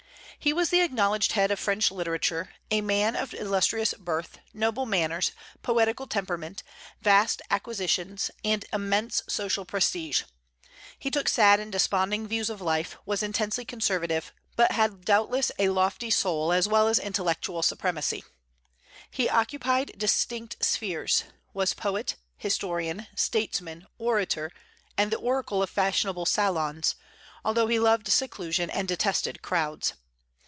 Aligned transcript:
He 0.43 0.53
was 0.53 0.71
the 0.71 0.81
acknowledged 0.81 1.33
head 1.33 1.51
of 1.51 1.59
French 1.59 1.91
literature, 1.91 2.55
a 2.71 2.81
man 2.81 3.15
of 3.15 3.31
illustrious 3.35 3.93
birth, 3.93 4.39
noble 4.55 4.87
manners, 4.87 5.33
poetical 5.61 6.07
temperament, 6.07 6.63
vast 6.99 7.43
acquisitions, 7.51 8.31
and 8.43 8.65
immense 8.73 9.21
social 9.29 9.65
prestige. 9.65 10.23
He 10.97 11.11
took 11.11 11.29
sad 11.29 11.59
and 11.59 11.71
desponding 11.71 12.27
views 12.27 12.49
of 12.49 12.59
life, 12.59 12.97
was 13.05 13.21
intensely 13.21 13.65
conservative, 13.65 14.33
but 14.55 14.71
had 14.71 15.05
doubtless 15.05 15.51
a 15.59 15.69
lofty 15.69 16.09
soul 16.09 16.51
as 16.51 16.67
well 16.67 16.87
as 16.87 16.97
intellectual 16.97 17.61
supremacy. 17.61 18.23
He 19.11 19.29
occupied 19.29 19.91
distinct 19.95 20.65
spheres, 20.65 21.23
was 21.53 21.75
poet, 21.75 22.15
historian, 22.35 23.05
statesman, 23.15 23.85
orator, 23.99 24.51
and 24.97 25.11
the 25.11 25.19
oracle 25.19 25.61
of 25.61 25.69
fashionable 25.69 26.25
salons, 26.25 26.95
although 27.45 27.67
he 27.67 27.77
loved 27.77 28.07
seclusion, 28.07 28.71
and 28.71 28.87
detested 28.87 29.43
crowds. 29.43 29.93